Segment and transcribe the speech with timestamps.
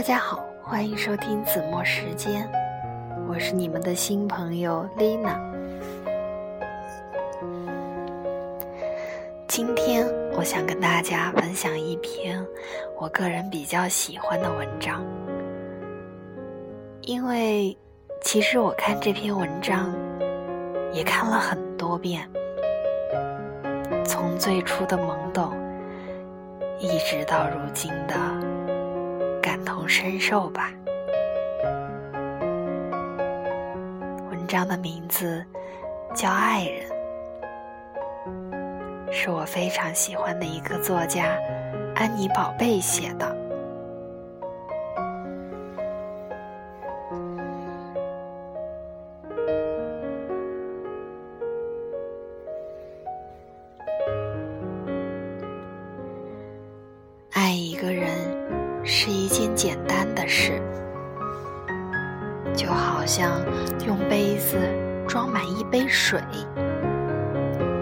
[0.00, 2.50] 大家好，欢迎收听子墨时间，
[3.28, 5.38] 我是你们的新朋友 Lina。
[9.46, 12.42] 今天我想跟大家分享一篇
[12.98, 15.04] 我个人比较喜欢的文章，
[17.02, 17.76] 因为
[18.22, 19.94] 其实我看这篇文章
[20.94, 22.26] 也看了很多遍，
[24.06, 25.52] 从最初的懵懂，
[26.78, 28.49] 一直到如今的。
[29.64, 30.72] 同身受吧。
[34.30, 35.44] 文章的名字
[36.14, 36.90] 叫《爱人》，
[39.12, 41.36] 是我非常喜欢的一个作家
[41.94, 43.39] 安妮宝贝写的。
[59.62, 60.58] 简单的事，
[62.56, 63.30] 就好像
[63.86, 64.56] 用杯子
[65.06, 66.18] 装满一杯水，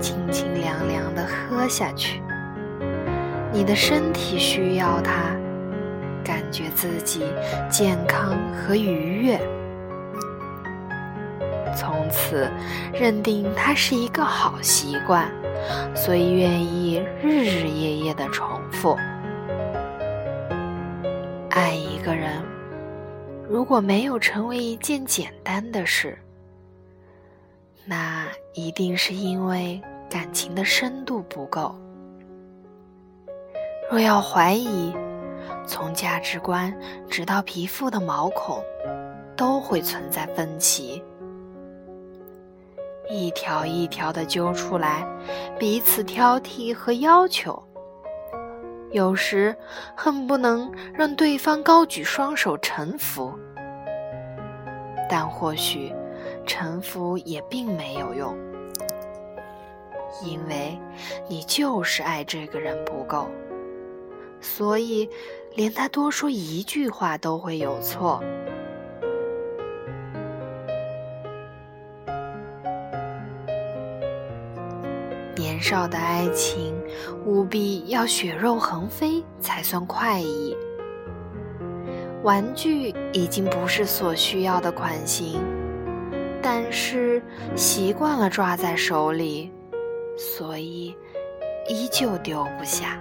[0.00, 2.22] 清清凉凉的喝下去。
[3.52, 5.36] 你的身体需要它，
[6.24, 7.26] 感觉自己
[7.68, 9.38] 健康和愉悦，
[11.76, 12.50] 从此
[12.94, 15.30] 认定它是一个好习惯，
[15.94, 18.96] 所以愿意日日夜夜的重复。
[22.06, 22.40] 个人，
[23.50, 26.16] 如果没有成为一件简单的事，
[27.84, 31.74] 那一定是因为感情的深度不够。
[33.90, 34.94] 若要怀疑，
[35.66, 36.72] 从价值观
[37.10, 38.62] 直到皮肤的毛孔，
[39.36, 41.02] 都会存在分歧，
[43.10, 45.04] 一条一条的揪出来，
[45.58, 47.60] 彼此挑剔和要求。
[48.92, 49.54] 有时
[49.94, 53.32] 恨不能让对方高举双手臣服，
[55.08, 55.92] 但或许
[56.46, 58.36] 臣服也并没有用，
[60.24, 60.78] 因为
[61.28, 63.28] 你就是爱这个人不够，
[64.40, 65.10] 所以
[65.54, 68.22] 连他多说一句话都会有错。
[75.36, 76.74] 年少的爱情，
[77.26, 80.56] 务必要血肉横飞才算快意。
[82.22, 85.40] 玩具已经不是所需要的款型，
[86.42, 87.22] 但是
[87.54, 89.52] 习惯了抓在手里，
[90.16, 90.96] 所以
[91.68, 92.98] 依旧丢不下。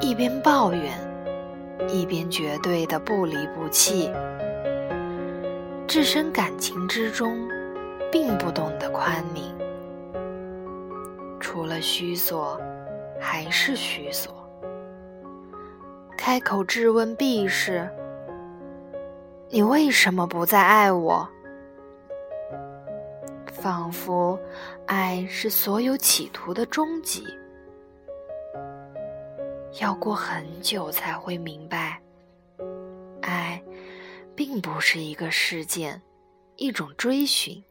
[0.00, 0.92] 一边抱怨，
[1.88, 4.10] 一边绝对的不离不弃，
[5.86, 7.34] 置身感情之中。
[8.10, 9.52] 并不懂得宽悯，
[11.40, 12.60] 除了虚索，
[13.20, 14.34] 还是虚索。
[16.16, 17.88] 开口质问必是
[19.48, 21.28] ：“你为什么不再爱我？”
[23.46, 24.38] 仿佛
[24.86, 27.24] 爱是所有企图的终极。
[29.80, 32.00] 要过很久才会明白，
[33.22, 33.62] 爱
[34.34, 36.00] 并不是一个事件，
[36.56, 37.62] 一种追寻。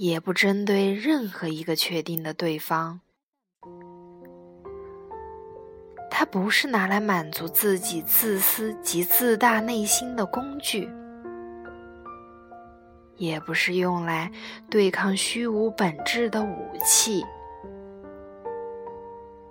[0.00, 3.00] 也不针对任何一个确定的对方，
[6.10, 10.88] 它不是拿来满足自己自私及自大内心的工具，
[13.16, 14.32] 也不是用来
[14.70, 17.22] 对抗虚无本质的武器，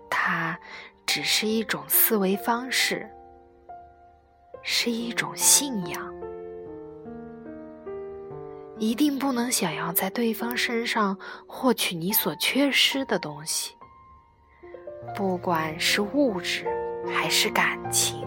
[0.10, 0.60] 它
[1.06, 3.08] 只是一种思维方式，
[4.64, 6.19] 是一种信仰。
[8.80, 13.76] 一定不能想要在对方身上获取你所缺失的东西，
[15.16, 16.66] 不管是物质
[17.14, 18.26] 还是感情。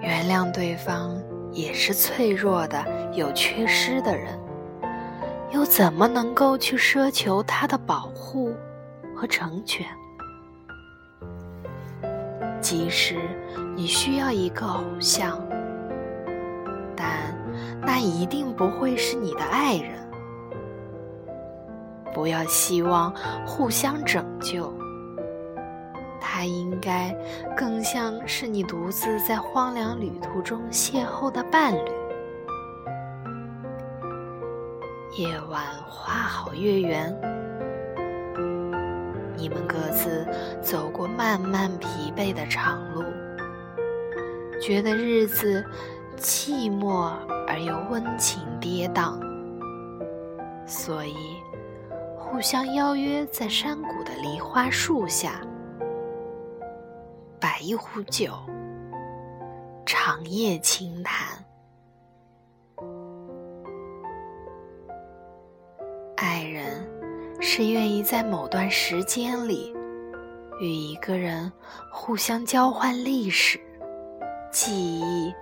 [0.00, 1.20] 原谅对方
[1.52, 4.38] 也是脆弱的、有缺失的人。
[5.50, 8.54] 又怎么能够去奢求他的保护
[9.14, 9.86] 和成全？
[12.60, 13.16] 即使
[13.74, 15.40] 你需要一个偶像，
[16.94, 17.34] 但
[17.80, 19.96] 那一定不会是你的爱人。
[22.12, 23.14] 不要希望
[23.46, 24.72] 互相拯救，
[26.20, 27.16] 他应该
[27.56, 31.90] 更像是你独自在荒凉旅途中邂逅的伴侣。
[35.18, 37.12] 夜晚花好月圆，
[39.36, 40.24] 你们各自
[40.62, 43.02] 走过漫漫疲惫的长路，
[44.62, 45.64] 觉得日子
[46.16, 47.12] 寂寞
[47.48, 49.18] 而又温情跌宕，
[50.64, 51.16] 所以
[52.16, 55.40] 互相邀约在山谷的梨花树下，
[57.40, 58.32] 摆一壶酒，
[59.84, 61.44] 长夜轻谈。
[67.58, 69.74] 是愿意在某段时间里，
[70.60, 71.52] 与一个人
[71.90, 73.58] 互相交换历史、
[74.52, 75.34] 记忆。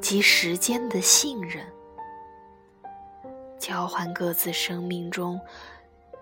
[0.00, 1.64] 及时间的信任，
[3.58, 5.40] 交换各自生命中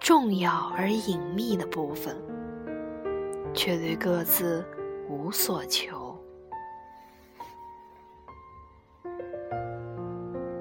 [0.01, 2.17] 重要而隐秘的部分，
[3.55, 4.65] 却对各自
[5.09, 6.19] 无所求。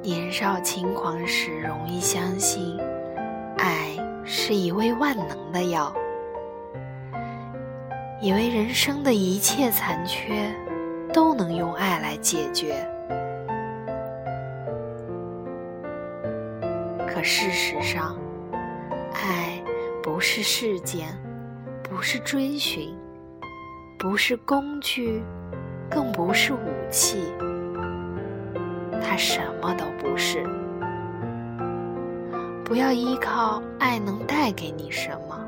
[0.01, 2.77] 年少轻狂时，容易相信
[4.45, 5.95] 是一味万能的药，
[8.19, 10.53] 以为人生的一切残缺
[11.13, 12.85] 都能用爱来解决。
[17.07, 18.17] 可事实上，
[19.13, 19.63] 爱
[20.03, 21.07] 不是事件，
[21.81, 22.93] 不是追寻，
[23.97, 25.23] 不是工具，
[25.89, 27.31] 更不是武器。
[29.01, 30.43] 它什么都不是。
[32.73, 35.39] 不要依靠爱能带给你什么，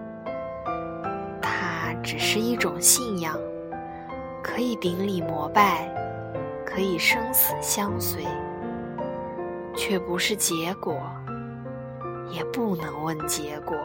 [1.42, 3.36] 它只是一种信仰，
[4.44, 5.92] 可以顶礼膜拜，
[6.64, 8.24] 可以生死相随，
[9.76, 10.96] 却不是结果。
[12.30, 13.76] 也不能问结果。